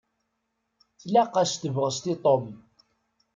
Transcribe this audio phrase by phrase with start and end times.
[0.99, 2.45] Tlaq-as tebɣest i Tom.